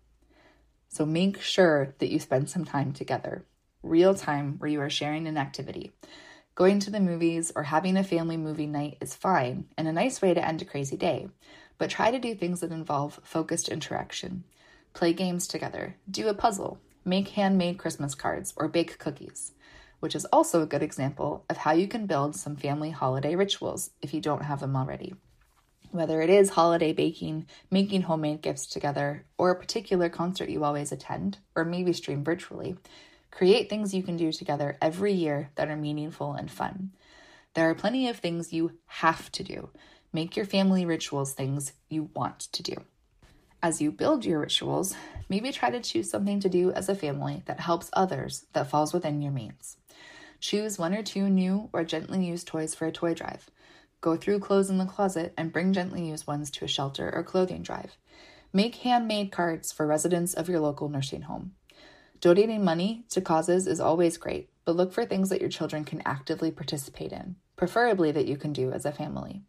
So 0.90 1.06
make 1.06 1.40
sure 1.40 1.94
that 2.00 2.10
you 2.10 2.18
spend 2.18 2.50
some 2.50 2.66
time 2.66 2.94
together 2.94 3.46
real 3.84 4.14
time 4.14 4.56
where 4.58 4.70
you 4.70 4.82
are 4.82 4.90
sharing 4.90 5.28
an 5.28 5.38
activity. 5.38 5.92
Going 6.56 6.80
to 6.80 6.92
the 6.92 7.00
movies 7.00 7.52
or 7.56 7.64
having 7.64 7.98
a 7.98 8.04
family 8.04 8.38
movie 8.38 8.68
night 8.68 8.98
is 9.02 9.16
fine 9.16 9.66
and 9.78 9.88
a 9.88 9.94
nice 9.94 10.22
way 10.22 10.34
to 10.34 10.46
end 10.46 10.62
a 10.62 10.66
crazy 10.66 10.98
day, 10.98 11.30
but 11.78 11.90
try 11.90 12.12
to 12.12 12.20
do 12.20 12.36
things 12.36 12.60
that 12.60 12.72
involve 12.72 13.20
focused 13.24 13.70
interaction. 13.70 14.44
Play 14.94 15.14
games 15.14 15.48
together, 15.48 15.96
do 16.10 16.28
a 16.28 16.34
puzzle, 16.34 16.80
make 17.06 17.30
handmade 17.30 17.78
Christmas 17.78 18.14
cards, 18.14 18.54
or 18.58 18.68
bake 18.68 19.00
cookies, 19.00 19.54
which 20.00 20.16
is 20.16 20.26
also 20.26 20.62
a 20.62 20.68
good 20.68 20.84
example 20.84 21.46
of 21.50 21.58
how 21.58 21.72
you 21.72 21.88
can 21.88 22.06
build 22.06 22.36
some 22.36 22.56
family 22.56 22.92
holiday 22.92 23.36
rituals 23.36 23.92
if 24.02 24.14
you 24.14 24.22
don't 24.22 24.44
have 24.44 24.60
them 24.60 24.76
already. 24.76 25.16
Whether 25.92 26.22
it 26.22 26.30
is 26.30 26.52
holiday 26.52 26.94
baking, 26.94 27.48
making 27.70 28.04
homemade 28.04 28.42
gifts 28.42 28.66
together, 28.66 29.26
or 29.38 29.52
a 29.52 29.60
particular 29.60 30.10
concert 30.10 30.50
you 30.50 30.64
always 30.64 30.92
attend, 30.92 31.40
or 31.56 31.66
maybe 31.66 31.94
stream 31.94 32.24
virtually, 32.24 32.78
Create 33.32 33.70
things 33.70 33.94
you 33.94 34.04
can 34.04 34.18
do 34.18 34.32
together 34.32 34.78
every 34.82 35.14
year 35.14 35.50
that 35.56 35.70
are 35.70 35.78
meaningful 35.78 36.34
and 36.34 36.52
fun. 36.52 36.92
There 37.54 37.70
are 37.70 37.76
plenty 37.76 38.08
of 38.08 38.18
things 38.18 38.54
you 38.54 38.78
have 38.86 39.32
to 39.34 39.44
do. 39.44 39.70
Make 40.14 40.36
your 40.36 40.46
family 40.46 40.86
rituals 40.86 41.34
things 41.34 41.74
you 41.90 42.10
want 42.14 42.40
to 42.40 42.64
do. 42.64 42.76
As 43.64 43.82
you 43.82 43.92
build 43.92 44.26
your 44.26 44.40
rituals, 44.40 44.96
maybe 45.30 45.52
try 45.52 45.70
to 45.70 45.80
choose 45.80 46.10
something 46.10 46.40
to 46.40 46.50
do 46.50 46.72
as 46.72 46.90
a 46.90 46.96
family 46.96 47.44
that 47.46 47.60
helps 47.60 47.90
others 47.94 48.46
that 48.54 48.70
falls 48.70 48.94
within 48.94 49.22
your 49.22 49.32
means. 49.32 49.78
Choose 50.40 50.80
one 50.80 50.94
or 50.94 51.04
two 51.04 51.30
new 51.30 51.70
or 51.72 51.84
gently 51.84 52.26
used 52.26 52.48
toys 52.48 52.74
for 52.74 52.88
a 52.88 52.92
toy 52.92 53.14
drive. 53.14 53.50
Go 54.02 54.16
through 54.16 54.40
clothes 54.40 54.72
in 54.72 54.80
the 54.80 54.86
closet 54.86 55.34
and 55.38 55.54
bring 55.54 55.74
gently 55.74 56.08
used 56.08 56.26
ones 56.26 56.50
to 56.52 56.66
a 56.66 56.68
shelter 56.68 57.14
or 57.14 57.24
clothing 57.24 57.62
drive. 57.62 57.96
Make 58.52 58.76
handmade 58.78 59.32
cards 59.32 59.72
for 59.72 59.86
residents 59.86 60.34
of 60.34 60.50
your 60.50 60.60
local 60.60 60.90
nursing 60.90 61.22
home. 61.22 61.54
Donating 62.22 62.64
money 62.64 63.04
to 63.10 63.20
causes 63.20 63.66
is 63.66 63.80
always 63.80 64.16
great, 64.16 64.48
but 64.64 64.76
look 64.76 64.94
for 64.94 65.04
things 65.04 65.30
that 65.30 65.42
your 65.42 65.50
children 65.50 65.84
can 65.84 66.04
actively 66.06 66.52
participate 66.52 67.12
in, 67.12 67.36
preferably 67.56 68.12
that 68.12 68.28
you 68.28 68.38
can 68.38 68.54
do 68.54 68.72
as 68.72 68.86
a 68.86 68.92
family. 68.92 69.42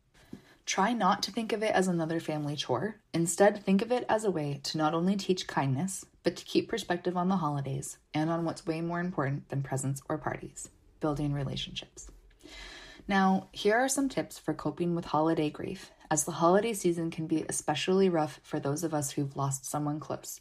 Try 0.64 0.94
not 0.94 1.22
to 1.24 1.30
think 1.30 1.52
of 1.52 1.62
it 1.62 1.74
as 1.74 1.86
another 1.86 2.18
family 2.18 2.56
chore. 2.56 2.96
Instead, 3.12 3.62
think 3.62 3.82
of 3.82 3.92
it 3.92 4.06
as 4.08 4.24
a 4.24 4.30
way 4.30 4.58
to 4.62 4.78
not 4.78 4.94
only 4.94 5.16
teach 5.16 5.46
kindness, 5.46 6.06
but 6.22 6.34
to 6.34 6.46
keep 6.46 6.70
perspective 6.70 7.14
on 7.14 7.28
the 7.28 7.36
holidays 7.36 7.98
and 8.14 8.30
on 8.30 8.46
what's 8.46 8.64
way 8.64 8.80
more 8.80 9.00
important 9.00 9.50
than 9.50 9.62
presents 9.62 10.00
or 10.08 10.16
parties 10.16 10.70
building 10.98 11.34
relationships. 11.34 12.08
Now, 13.08 13.48
here 13.50 13.76
are 13.76 13.88
some 13.88 14.08
tips 14.08 14.38
for 14.38 14.54
coping 14.54 14.94
with 14.94 15.06
holiday 15.06 15.50
grief, 15.50 15.90
as 16.10 16.24
the 16.24 16.32
holiday 16.32 16.72
season 16.72 17.10
can 17.10 17.26
be 17.26 17.44
especially 17.48 18.08
rough 18.08 18.38
for 18.44 18.60
those 18.60 18.84
of 18.84 18.94
us 18.94 19.12
who've 19.12 19.36
lost 19.36 19.64
someone 19.64 19.98
close. 19.98 20.40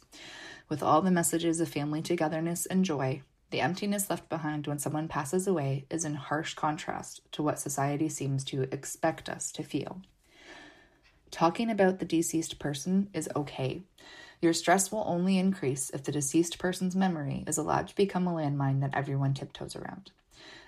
With 0.68 0.82
all 0.82 1.02
the 1.02 1.10
messages 1.10 1.60
of 1.60 1.68
family 1.68 2.02
togetherness 2.02 2.66
and 2.66 2.84
joy, 2.84 3.22
the 3.50 3.60
emptiness 3.60 4.08
left 4.08 4.28
behind 4.28 4.66
when 4.66 4.78
someone 4.78 5.08
passes 5.08 5.46
away 5.46 5.86
is 5.90 6.04
in 6.04 6.14
harsh 6.14 6.54
contrast 6.54 7.20
to 7.32 7.42
what 7.42 7.58
society 7.58 8.08
seems 8.08 8.44
to 8.44 8.62
expect 8.72 9.28
us 9.28 9.50
to 9.52 9.62
feel. 9.62 10.00
Talking 11.32 11.68
about 11.68 11.98
the 11.98 12.04
deceased 12.04 12.58
person 12.58 13.10
is 13.12 13.28
okay. 13.34 13.82
Your 14.40 14.52
stress 14.52 14.92
will 14.92 15.04
only 15.06 15.36
increase 15.36 15.90
if 15.90 16.04
the 16.04 16.12
deceased 16.12 16.58
person's 16.58 16.94
memory 16.94 17.42
is 17.46 17.58
allowed 17.58 17.88
to 17.88 17.96
become 17.96 18.26
a 18.26 18.32
landmine 18.32 18.80
that 18.80 18.94
everyone 18.94 19.34
tiptoes 19.34 19.74
around. 19.74 20.12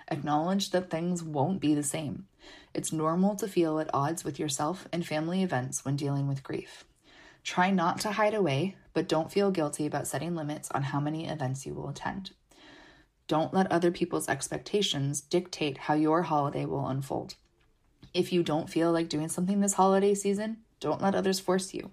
Acknowledge 0.09 0.71
that 0.71 0.89
things 0.89 1.23
won't 1.23 1.59
be 1.59 1.73
the 1.73 1.83
same. 1.83 2.27
It's 2.73 2.91
normal 2.91 3.35
to 3.37 3.47
feel 3.47 3.79
at 3.79 3.89
odds 3.93 4.23
with 4.23 4.39
yourself 4.39 4.87
and 4.91 5.05
family 5.05 5.41
events 5.41 5.83
when 5.83 5.95
dealing 5.95 6.27
with 6.27 6.43
grief. 6.43 6.85
Try 7.43 7.71
not 7.71 7.99
to 8.01 8.11
hide 8.11 8.33
away, 8.33 8.75
but 8.93 9.07
don't 9.07 9.31
feel 9.31 9.51
guilty 9.51 9.85
about 9.85 10.07
setting 10.07 10.35
limits 10.35 10.69
on 10.71 10.83
how 10.83 10.99
many 10.99 11.27
events 11.27 11.65
you 11.65 11.73
will 11.73 11.89
attend. 11.89 12.31
Don't 13.27 13.53
let 13.53 13.71
other 13.71 13.91
people's 13.91 14.29
expectations 14.29 15.21
dictate 15.21 15.77
how 15.79 15.95
your 15.95 16.23
holiday 16.23 16.65
will 16.65 16.87
unfold. 16.87 17.35
If 18.13 18.31
you 18.31 18.43
don't 18.43 18.69
feel 18.69 18.91
like 18.91 19.09
doing 19.09 19.29
something 19.29 19.61
this 19.61 19.73
holiday 19.73 20.13
season, 20.13 20.57
don't 20.79 21.01
let 21.01 21.15
others 21.15 21.39
force 21.39 21.73
you. 21.73 21.91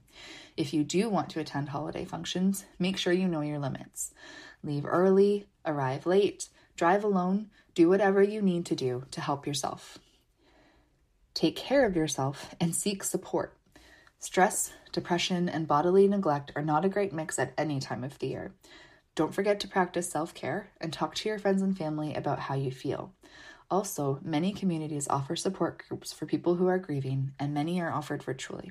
If 0.56 0.74
you 0.74 0.84
do 0.84 1.08
want 1.08 1.30
to 1.30 1.40
attend 1.40 1.70
holiday 1.70 2.04
functions, 2.04 2.64
make 2.78 2.98
sure 2.98 3.12
you 3.12 3.28
know 3.28 3.40
your 3.40 3.58
limits. 3.58 4.12
Leave 4.62 4.84
early, 4.86 5.46
arrive 5.64 6.04
late, 6.04 6.48
drive 6.76 7.02
alone, 7.02 7.50
do 7.74 7.88
whatever 7.88 8.22
you 8.22 8.42
need 8.42 8.66
to 8.66 8.76
do 8.76 9.04
to 9.10 9.20
help 9.20 9.46
yourself. 9.46 9.98
Take 11.34 11.56
care 11.56 11.86
of 11.86 11.96
yourself 11.96 12.54
and 12.60 12.74
seek 12.74 13.02
support. 13.02 13.56
Stress, 14.18 14.72
depression, 14.92 15.48
and 15.48 15.66
bodily 15.66 16.06
neglect 16.06 16.52
are 16.54 16.62
not 16.62 16.84
a 16.84 16.88
great 16.88 17.12
mix 17.12 17.38
at 17.38 17.54
any 17.56 17.80
time 17.80 18.04
of 18.04 18.18
the 18.18 18.28
year. 18.28 18.52
Don't 19.14 19.34
forget 19.34 19.58
to 19.60 19.68
practice 19.68 20.08
self 20.08 20.34
care 20.34 20.70
and 20.80 20.92
talk 20.92 21.14
to 21.16 21.28
your 21.28 21.38
friends 21.38 21.62
and 21.62 21.76
family 21.76 22.14
about 22.14 22.38
how 22.38 22.54
you 22.54 22.70
feel. 22.70 23.12
Also, 23.70 24.20
many 24.22 24.52
communities 24.52 25.08
offer 25.08 25.34
support 25.34 25.82
groups 25.88 26.12
for 26.12 26.26
people 26.26 26.56
who 26.56 26.66
are 26.66 26.78
grieving, 26.78 27.32
and 27.38 27.54
many 27.54 27.80
are 27.80 27.92
offered 27.92 28.22
virtually. 28.22 28.70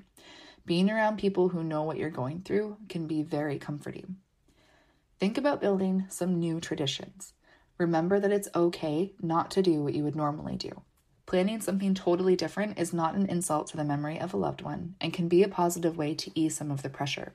Being 0.65 0.91
around 0.91 1.17
people 1.17 1.49
who 1.49 1.63
know 1.63 1.81
what 1.81 1.97
you're 1.97 2.11
going 2.11 2.41
through 2.41 2.77
can 2.87 3.07
be 3.07 3.23
very 3.23 3.57
comforting. 3.57 4.17
Think 5.19 5.37
about 5.37 5.61
building 5.61 6.05
some 6.09 6.39
new 6.39 6.59
traditions. 6.59 7.33
Remember 7.81 8.19
that 8.19 8.31
it's 8.31 8.47
okay 8.53 9.11
not 9.23 9.49
to 9.51 9.63
do 9.63 9.83
what 9.83 9.95
you 9.95 10.03
would 10.03 10.15
normally 10.15 10.55
do. 10.55 10.83
Planning 11.25 11.61
something 11.61 11.95
totally 11.95 12.35
different 12.35 12.77
is 12.77 12.93
not 12.93 13.15
an 13.15 13.25
insult 13.25 13.65
to 13.67 13.77
the 13.77 13.83
memory 13.83 14.19
of 14.19 14.35
a 14.35 14.37
loved 14.37 14.61
one 14.61 14.93
and 15.01 15.11
can 15.11 15.27
be 15.27 15.41
a 15.41 15.47
positive 15.47 15.97
way 15.97 16.13
to 16.13 16.31
ease 16.35 16.55
some 16.55 16.69
of 16.69 16.83
the 16.83 16.91
pressure. 16.91 17.33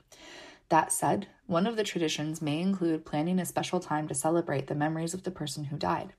That 0.69 0.93
said, 0.93 1.27
one 1.47 1.67
of 1.67 1.75
the 1.75 1.83
traditions 1.83 2.41
may 2.41 2.61
include 2.61 3.05
planning 3.05 3.41
a 3.41 3.45
special 3.45 3.81
time 3.81 4.07
to 4.07 4.15
celebrate 4.15 4.69
the 4.69 4.77
memories 4.77 5.15
of 5.15 5.25
the 5.25 5.33
person 5.33 5.65
who 5.65 5.77
died. 5.77 6.13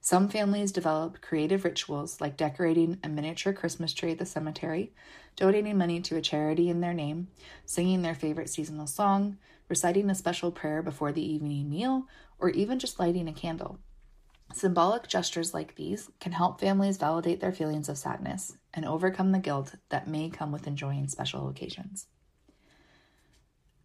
Some 0.00 0.30
families 0.30 0.72
develop 0.72 1.20
creative 1.20 1.62
rituals 1.62 2.22
like 2.22 2.38
decorating 2.38 2.98
a 3.04 3.10
miniature 3.10 3.52
Christmas 3.52 3.92
tree 3.92 4.12
at 4.12 4.18
the 4.18 4.24
cemetery, 4.24 4.94
donating 5.38 5.78
money 5.78 6.00
to 6.00 6.16
a 6.16 6.20
charity 6.20 6.68
in 6.68 6.80
their 6.80 6.92
name, 6.92 7.28
singing 7.64 8.02
their 8.02 8.14
favorite 8.14 8.50
seasonal 8.50 8.88
song, 8.88 9.38
reciting 9.68 10.10
a 10.10 10.14
special 10.14 10.50
prayer 10.50 10.82
before 10.82 11.12
the 11.12 11.24
evening 11.24 11.70
meal, 11.70 12.06
or 12.40 12.50
even 12.50 12.78
just 12.78 12.98
lighting 12.98 13.28
a 13.28 13.32
candle. 13.32 13.78
Symbolic 14.52 15.06
gestures 15.06 15.54
like 15.54 15.76
these 15.76 16.10
can 16.18 16.32
help 16.32 16.58
families 16.58 16.96
validate 16.96 17.40
their 17.40 17.52
feelings 17.52 17.88
of 17.88 17.96
sadness 17.96 18.56
and 18.74 18.84
overcome 18.84 19.30
the 19.30 19.38
guilt 19.38 19.76
that 19.90 20.08
may 20.08 20.28
come 20.28 20.50
with 20.50 20.66
enjoying 20.66 21.06
special 21.06 21.48
occasions. 21.48 22.08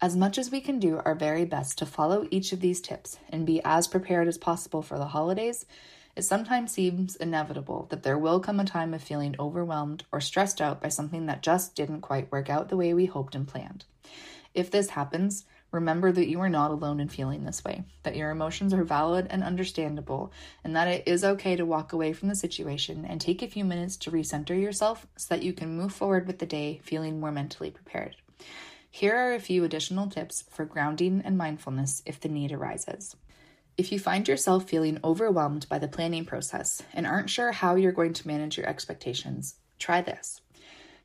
As 0.01 0.15
much 0.15 0.39
as 0.39 0.49
we 0.49 0.59
can 0.59 0.79
do 0.79 1.01
our 1.05 1.13
very 1.13 1.45
best 1.45 1.77
to 1.77 1.85
follow 1.85 2.27
each 2.31 2.51
of 2.51 2.61
these 2.61 2.81
tips 2.81 3.19
and 3.29 3.45
be 3.45 3.61
as 3.63 3.87
prepared 3.87 4.27
as 4.27 4.39
possible 4.39 4.81
for 4.81 4.97
the 4.97 5.05
holidays, 5.05 5.65
it 6.15 6.23
sometimes 6.23 6.71
seems 6.71 7.15
inevitable 7.15 7.87
that 7.89 8.03
there 8.03 8.17
will 8.17 8.39
come 8.39 8.59
a 8.59 8.65
time 8.65 8.93
of 8.93 9.01
feeling 9.01 9.35
overwhelmed 9.39 10.03
or 10.11 10.21
stressed 10.21 10.61
out 10.61 10.81
by 10.81 10.89
something 10.89 11.25
that 11.25 11.41
just 11.41 11.75
didn't 11.75 12.01
quite 12.01 12.31
work 12.31 12.49
out 12.49 12.69
the 12.69 12.77
way 12.77 12.93
we 12.93 13.05
hoped 13.05 13.33
and 13.33 13.47
planned. 13.47 13.85
If 14.53 14.69
this 14.69 14.91
happens, 14.91 15.45
remember 15.71 16.11
that 16.11 16.29
you 16.29 16.39
are 16.39 16.49
not 16.49 16.69
alone 16.69 16.99
in 16.99 17.09
feeling 17.09 17.43
this 17.43 17.63
way, 17.63 17.83
that 18.03 18.15
your 18.15 18.29
emotions 18.29 18.73
are 18.73 18.83
valid 18.83 19.25
and 19.31 19.43
understandable, 19.43 20.31
and 20.63 20.75
that 20.75 20.87
it 20.87 21.07
is 21.07 21.23
okay 21.23 21.55
to 21.55 21.65
walk 21.65 21.93
away 21.93 22.13
from 22.13 22.29
the 22.29 22.35
situation 22.35 23.05
and 23.09 23.19
take 23.19 23.41
a 23.41 23.47
few 23.47 23.65
minutes 23.65 23.97
to 23.97 24.11
recenter 24.11 24.59
yourself 24.59 25.07
so 25.17 25.33
that 25.33 25.43
you 25.43 25.53
can 25.53 25.75
move 25.75 25.93
forward 25.93 26.27
with 26.27 26.37
the 26.37 26.45
day 26.45 26.79
feeling 26.83 27.19
more 27.19 27.31
mentally 27.31 27.71
prepared. 27.71 28.15
Here 28.91 29.15
are 29.15 29.33
a 29.33 29.39
few 29.39 29.63
additional 29.63 30.07
tips 30.07 30.43
for 30.51 30.65
grounding 30.65 31.23
and 31.25 31.35
mindfulness 31.35 32.03
if 32.05 32.19
the 32.19 32.29
need 32.29 32.51
arises. 32.51 33.15
If 33.75 33.91
you 33.91 33.97
find 33.97 34.27
yourself 34.27 34.69
feeling 34.69 34.99
overwhelmed 35.03 35.67
by 35.67 35.79
the 35.79 35.87
planning 35.87 36.25
process 36.25 36.83
and 36.93 37.07
aren't 37.07 37.31
sure 37.31 37.51
how 37.51 37.73
you're 37.73 37.91
going 37.91 38.13
to 38.13 38.27
manage 38.27 38.55
your 38.55 38.67
expectations, 38.67 39.55
try 39.79 39.99
this. 39.99 40.41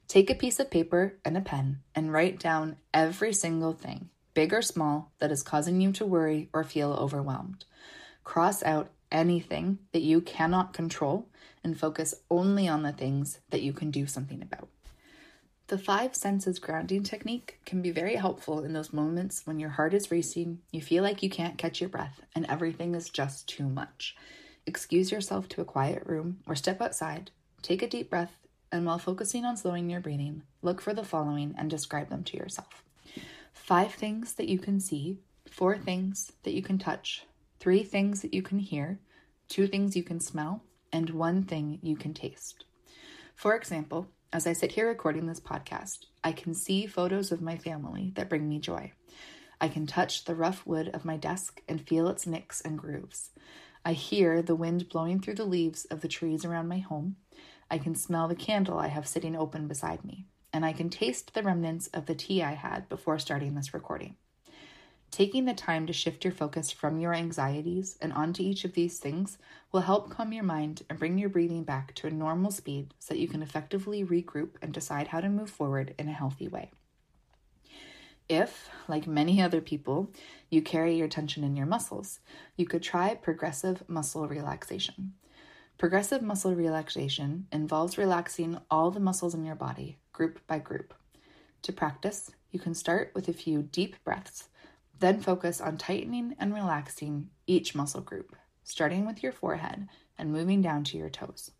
Take 0.06 0.28
a 0.28 0.34
piece 0.34 0.60
of 0.60 0.70
paper 0.70 1.18
and 1.24 1.34
a 1.36 1.40
pen 1.40 1.80
and 1.94 2.12
write 2.12 2.38
down 2.38 2.76
every 2.92 3.32
single 3.32 3.72
thing, 3.72 4.10
big 4.34 4.52
or 4.52 4.60
small, 4.60 5.12
that 5.18 5.32
is 5.32 5.42
causing 5.42 5.80
you 5.80 5.92
to 5.92 6.04
worry 6.04 6.50
or 6.52 6.62
feel 6.62 6.92
overwhelmed. 6.92 7.64
Cross 8.22 8.62
out 8.64 8.90
anything 9.10 9.78
that 9.92 10.02
you 10.02 10.20
cannot 10.20 10.74
control 10.74 11.30
and 11.64 11.80
focus 11.80 12.14
only 12.30 12.68
on 12.68 12.82
the 12.82 12.92
things 12.92 13.38
that 13.48 13.62
you 13.62 13.72
can 13.72 13.90
do 13.90 14.06
something 14.06 14.42
about. 14.42 14.68
The 15.68 15.76
five 15.78 16.14
senses 16.14 16.58
grounding 16.58 17.02
technique 17.02 17.60
can 17.66 17.82
be 17.82 17.90
very 17.90 18.16
helpful 18.16 18.64
in 18.64 18.72
those 18.72 18.92
moments 18.92 19.46
when 19.46 19.60
your 19.60 19.68
heart 19.68 19.92
is 19.92 20.10
racing, 20.10 20.60
you 20.72 20.80
feel 20.80 21.02
like 21.02 21.22
you 21.22 21.28
can't 21.28 21.58
catch 21.58 21.78
your 21.78 21.90
breath, 21.90 22.22
and 22.34 22.46
everything 22.46 22.94
is 22.94 23.10
just 23.10 23.46
too 23.46 23.68
much. 23.68 24.16
Excuse 24.64 25.12
yourself 25.12 25.46
to 25.50 25.60
a 25.60 25.66
quiet 25.66 26.04
room 26.06 26.38
or 26.46 26.54
step 26.54 26.80
outside, 26.80 27.30
take 27.60 27.82
a 27.82 27.86
deep 27.86 28.08
breath, 28.08 28.38
and 28.72 28.86
while 28.86 28.98
focusing 28.98 29.44
on 29.44 29.58
slowing 29.58 29.90
your 29.90 30.00
breathing, 30.00 30.42
look 30.62 30.80
for 30.80 30.94
the 30.94 31.04
following 31.04 31.54
and 31.58 31.68
describe 31.68 32.08
them 32.08 32.24
to 32.24 32.38
yourself 32.38 32.82
five 33.52 33.92
things 33.92 34.34
that 34.34 34.48
you 34.48 34.58
can 34.58 34.80
see, 34.80 35.18
four 35.50 35.76
things 35.76 36.32
that 36.44 36.54
you 36.54 36.62
can 36.62 36.78
touch, 36.78 37.26
three 37.60 37.82
things 37.82 38.22
that 38.22 38.32
you 38.32 38.40
can 38.40 38.58
hear, 38.58 38.98
two 39.48 39.66
things 39.66 39.94
you 39.94 40.02
can 40.02 40.20
smell, 40.20 40.62
and 40.90 41.10
one 41.10 41.42
thing 41.42 41.78
you 41.82 41.94
can 41.94 42.14
taste. 42.14 42.64
For 43.34 43.54
example, 43.54 44.08
as 44.32 44.46
I 44.46 44.52
sit 44.52 44.72
here 44.72 44.88
recording 44.88 45.26
this 45.26 45.40
podcast, 45.40 46.00
I 46.22 46.32
can 46.32 46.52
see 46.52 46.86
photos 46.86 47.32
of 47.32 47.40
my 47.40 47.56
family 47.56 48.12
that 48.14 48.28
bring 48.28 48.46
me 48.46 48.58
joy. 48.58 48.92
I 49.58 49.68
can 49.68 49.86
touch 49.86 50.24
the 50.24 50.34
rough 50.34 50.66
wood 50.66 50.90
of 50.92 51.04
my 51.04 51.16
desk 51.16 51.62
and 51.66 51.80
feel 51.80 52.08
its 52.08 52.26
nicks 52.26 52.60
and 52.60 52.78
grooves. 52.78 53.30
I 53.86 53.94
hear 53.94 54.42
the 54.42 54.54
wind 54.54 54.90
blowing 54.90 55.20
through 55.20 55.36
the 55.36 55.46
leaves 55.46 55.86
of 55.86 56.02
the 56.02 56.08
trees 56.08 56.44
around 56.44 56.68
my 56.68 56.78
home. 56.78 57.16
I 57.70 57.78
can 57.78 57.94
smell 57.94 58.28
the 58.28 58.34
candle 58.34 58.78
I 58.78 58.88
have 58.88 59.08
sitting 59.08 59.34
open 59.34 59.66
beside 59.66 60.04
me, 60.04 60.26
and 60.52 60.64
I 60.64 60.74
can 60.74 60.90
taste 60.90 61.32
the 61.32 61.42
remnants 61.42 61.86
of 61.88 62.04
the 62.04 62.14
tea 62.14 62.42
I 62.42 62.52
had 62.52 62.88
before 62.90 63.18
starting 63.18 63.54
this 63.54 63.72
recording. 63.72 64.16
Taking 65.10 65.46
the 65.46 65.54
time 65.54 65.86
to 65.86 65.92
shift 65.92 66.24
your 66.24 66.32
focus 66.32 66.70
from 66.70 67.00
your 67.00 67.14
anxieties 67.14 67.96
and 68.00 68.12
onto 68.12 68.42
each 68.42 68.64
of 68.64 68.74
these 68.74 68.98
things 68.98 69.38
will 69.72 69.80
help 69.80 70.10
calm 70.10 70.32
your 70.32 70.44
mind 70.44 70.82
and 70.88 70.98
bring 70.98 71.18
your 71.18 71.30
breathing 71.30 71.64
back 71.64 71.94
to 71.96 72.06
a 72.06 72.10
normal 72.10 72.50
speed 72.50 72.94
so 72.98 73.14
that 73.14 73.20
you 73.20 73.28
can 73.28 73.42
effectively 73.42 74.04
regroup 74.04 74.50
and 74.60 74.72
decide 74.72 75.08
how 75.08 75.20
to 75.20 75.28
move 75.28 75.50
forward 75.50 75.94
in 75.98 76.08
a 76.08 76.12
healthy 76.12 76.46
way. 76.46 76.70
If, 78.28 78.68
like 78.86 79.06
many 79.06 79.40
other 79.40 79.62
people, 79.62 80.12
you 80.50 80.60
carry 80.60 80.94
your 80.94 81.08
tension 81.08 81.42
in 81.42 81.56
your 81.56 81.66
muscles, 81.66 82.20
you 82.56 82.66
could 82.66 82.82
try 82.82 83.14
progressive 83.14 83.82
muscle 83.88 84.28
relaxation. 84.28 85.14
Progressive 85.78 86.20
muscle 86.20 86.54
relaxation 86.54 87.46
involves 87.50 87.96
relaxing 87.96 88.58
all 88.70 88.90
the 88.90 89.00
muscles 89.00 89.34
in 89.34 89.44
your 89.44 89.54
body, 89.54 89.98
group 90.12 90.40
by 90.46 90.58
group. 90.58 90.92
To 91.62 91.72
practice, 91.72 92.30
you 92.50 92.60
can 92.60 92.74
start 92.74 93.12
with 93.14 93.28
a 93.28 93.32
few 93.32 93.62
deep 93.62 93.96
breaths 94.04 94.48
then 95.00 95.20
focus 95.20 95.60
on 95.60 95.78
tightening 95.78 96.34
and 96.38 96.54
relaxing 96.54 97.30
each 97.46 97.74
muscle 97.74 98.00
group, 98.00 98.34
starting 98.64 99.06
with 99.06 99.22
your 99.22 99.32
forehead 99.32 99.88
and 100.18 100.32
moving 100.32 100.60
down 100.60 100.84
to 100.84 100.96
your 100.96 101.10
toes. 101.10 101.52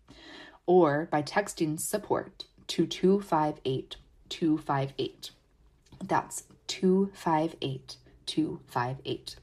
or 0.65 1.07
by 1.11 1.23
texting 1.23 1.79
support 1.79 2.45
to 2.69 2.87
258 2.87 3.97
258. 4.31 5.31
That's 6.03 6.45
258 6.69 7.97
258. 8.25 9.37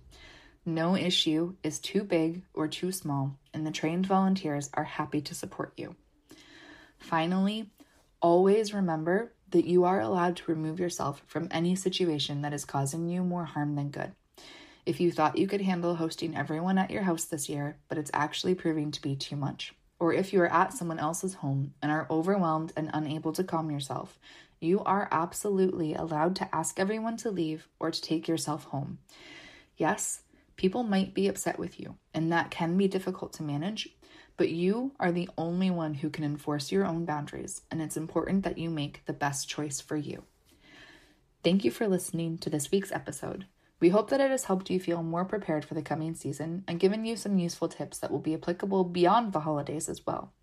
No 0.65 0.95
issue 0.95 1.55
is 1.61 1.79
too 1.79 2.03
big 2.03 2.41
or 2.55 2.67
too 2.67 2.91
small, 2.91 3.37
and 3.53 3.65
the 3.65 3.71
trained 3.71 4.07
volunteers 4.07 4.69
are 4.73 4.83
happy 4.83 5.21
to 5.21 5.35
support 5.35 5.73
you. 5.77 5.95
Finally, 7.05 7.69
always 8.19 8.73
remember 8.73 9.31
that 9.51 9.65
you 9.65 9.83
are 9.83 10.01
allowed 10.01 10.35
to 10.35 10.51
remove 10.51 10.79
yourself 10.79 11.21
from 11.27 11.47
any 11.51 11.75
situation 11.75 12.41
that 12.41 12.51
is 12.51 12.65
causing 12.65 13.07
you 13.07 13.23
more 13.23 13.45
harm 13.45 13.75
than 13.75 13.91
good. 13.91 14.11
If 14.87 14.99
you 14.99 15.11
thought 15.11 15.37
you 15.37 15.47
could 15.47 15.61
handle 15.61 15.93
hosting 15.93 16.35
everyone 16.35 16.79
at 16.79 16.89
your 16.89 17.03
house 17.03 17.25
this 17.25 17.47
year, 17.47 17.77
but 17.89 17.99
it's 17.99 18.09
actually 18.11 18.55
proving 18.55 18.89
to 18.89 19.01
be 19.03 19.15
too 19.15 19.35
much, 19.35 19.75
or 19.99 20.13
if 20.13 20.33
you 20.33 20.41
are 20.41 20.51
at 20.51 20.73
someone 20.73 20.97
else's 20.97 21.35
home 21.35 21.75
and 21.79 21.91
are 21.91 22.07
overwhelmed 22.09 22.73
and 22.75 22.89
unable 22.91 23.33
to 23.33 23.43
calm 23.43 23.69
yourself, 23.69 24.17
you 24.59 24.79
are 24.79 25.07
absolutely 25.11 25.93
allowed 25.93 26.35
to 26.37 26.55
ask 26.55 26.79
everyone 26.79 27.17
to 27.17 27.29
leave 27.29 27.67
or 27.79 27.91
to 27.91 28.01
take 28.01 28.27
yourself 28.27 28.63
home. 28.65 28.97
Yes, 29.77 30.23
people 30.55 30.81
might 30.81 31.13
be 31.13 31.27
upset 31.27 31.59
with 31.59 31.79
you, 31.79 31.97
and 32.15 32.31
that 32.31 32.49
can 32.49 32.77
be 32.77 32.87
difficult 32.87 33.33
to 33.33 33.43
manage, 33.43 33.89
but 34.37 34.49
you 34.49 34.93
are 34.99 35.11
the 35.11 35.29
only 35.37 35.69
one 35.69 35.95
who 35.95 36.09
can 36.09 36.23
enforce 36.23 36.71
your 36.71 36.85
own 36.85 37.05
boundaries, 37.05 37.61
and 37.71 37.81
it's 37.81 37.97
important 37.97 38.43
that 38.43 38.57
you 38.57 38.69
make 38.69 39.05
the 39.05 39.13
best 39.13 39.47
choice 39.47 39.79
for 39.79 39.95
you. 39.95 40.23
Thank 41.43 41.63
you 41.63 41.71
for 41.71 41.87
listening 41.87 42.37
to 42.39 42.49
this 42.49 42.71
week's 42.71 42.91
episode. 42.91 43.45
We 43.79 43.89
hope 43.89 44.09
that 44.09 44.21
it 44.21 44.31
has 44.31 44.45
helped 44.45 44.69
you 44.69 44.79
feel 44.79 45.03
more 45.03 45.25
prepared 45.25 45.63
for 45.63 45.73
the 45.73 45.81
coming 45.81 46.15
season 46.15 46.63
and 46.67 46.79
given 46.79 47.05
you 47.05 47.15
some 47.15 47.37
useful 47.37 47.67
tips 47.67 47.99
that 47.99 48.09
will 48.11 48.19
be 48.19 48.33
applicable 48.33 48.85
beyond 48.85 49.31
the 49.31 49.41
holidays 49.41 49.89
as 49.89 50.05
well. 50.05 50.33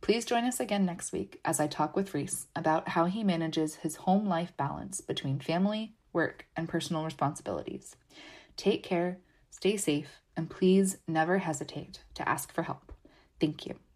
Please 0.00 0.24
join 0.24 0.44
us 0.44 0.60
again 0.60 0.86
next 0.86 1.12
week 1.12 1.40
as 1.44 1.58
I 1.60 1.66
talk 1.66 1.96
with 1.96 2.14
Reese 2.14 2.46
about 2.54 2.90
how 2.90 3.06
he 3.06 3.24
manages 3.24 3.76
his 3.76 3.96
home 3.96 4.26
life 4.26 4.56
balance 4.56 5.00
between 5.00 5.40
family, 5.40 5.96
work, 6.12 6.46
and 6.56 6.68
personal 6.68 7.04
responsibilities. 7.04 7.96
Take 8.56 8.82
care, 8.82 9.18
stay 9.50 9.76
safe, 9.76 10.22
and 10.36 10.48
please 10.48 10.98
never 11.06 11.38
hesitate 11.38 12.04
to 12.14 12.28
ask 12.28 12.52
for 12.52 12.62
help. 12.62 12.92
Thank 13.40 13.66
you. 13.66 13.78